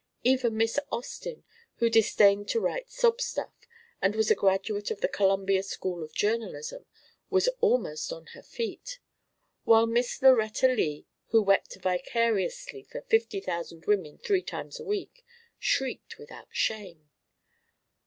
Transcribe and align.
Even 0.23 0.57
Miss 0.57 0.79
Austin, 0.91 1.43
who 1.75 1.87
disdained 1.87 2.47
to 2.49 2.59
write 2.59 2.89
"sob 2.89 3.21
stuff" 3.21 3.53
and 4.01 4.15
was 4.15 4.31
a 4.31 4.35
graduate 4.35 4.89
of 4.89 4.99
the 4.99 5.07
Columbia 5.07 5.61
School 5.61 6.01
of 6.03 6.11
Journalism, 6.11 6.87
was 7.29 7.47
almost 7.59 8.11
on 8.11 8.25
her 8.33 8.41
feet, 8.41 8.97
while 9.63 9.85
Miss 9.85 10.19
Lauretta 10.19 10.75
Lea, 10.75 11.05
who 11.27 11.43
wept 11.43 11.75
vicariously 11.79 12.81
for 12.81 13.01
fifty 13.01 13.39
thousand 13.39 13.85
women 13.85 14.17
three 14.17 14.41
times 14.41 14.79
a 14.79 14.83
week, 14.83 15.23
shrieked 15.59 16.17
without 16.17 16.47
shame. 16.49 17.11